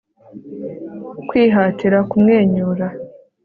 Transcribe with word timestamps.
Kwihatira 1.27 1.97
kumwenyura 2.09 2.87